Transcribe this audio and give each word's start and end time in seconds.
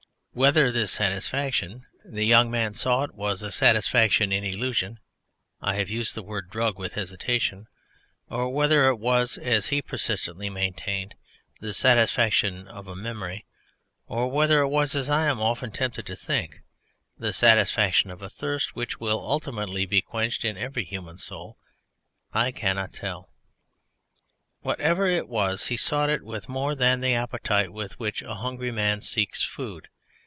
Whether 0.33 0.71
this 0.71 0.93
satisfaction 0.93 1.85
the 2.05 2.25
young 2.25 2.49
man 2.49 2.73
sought 2.73 3.13
was 3.13 3.41
a 3.43 3.51
satisfaction 3.51 4.31
in 4.31 4.45
illusion 4.45 4.99
(I 5.59 5.75
have 5.75 5.89
used 5.89 6.15
the 6.15 6.23
word 6.23 6.49
"drug" 6.49 6.79
with 6.79 6.93
hesitation), 6.93 7.67
or 8.29 8.49
whether 8.53 8.87
it 8.87 8.95
was, 8.95 9.37
as 9.37 9.67
he 9.67 9.81
persistently 9.81 10.49
maintained, 10.49 11.15
the 11.59 11.73
satisfaction 11.73 12.65
of 12.69 12.87
a 12.87 12.95
memory, 12.95 13.45
or 14.07 14.31
whether 14.31 14.61
it 14.61 14.69
was, 14.69 14.95
as 14.95 15.09
I 15.09 15.25
am 15.25 15.41
often 15.41 15.69
tempted 15.69 16.05
to 16.05 16.15
think, 16.15 16.61
the 17.17 17.33
satisfaction 17.33 18.09
of 18.09 18.21
a 18.21 18.29
thirst 18.29 18.73
which 18.73 19.01
will 19.01 19.19
ultimately 19.19 19.85
be 19.85 20.01
quenched 20.01 20.45
in 20.45 20.57
every 20.57 20.85
human 20.85 21.17
soul 21.17 21.57
I 22.31 22.53
cannot 22.53 22.93
tell. 22.93 23.33
Whatever 24.61 25.07
it 25.07 25.27
was, 25.27 25.67
he 25.67 25.75
sought 25.75 26.09
it 26.09 26.23
with 26.23 26.47
more 26.47 26.73
than 26.73 27.01
the 27.01 27.15
appetite 27.15 27.73
with 27.73 27.99
which 27.99 28.21
a 28.21 28.35
hungry 28.35 28.71
man 28.71 29.01
seeks 29.01 29.43
food. 29.43 29.89